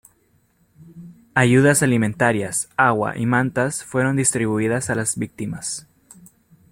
[1.35, 5.85] Ayudas alimentarias, agua y mantas fueron distribuidas a las víctimas.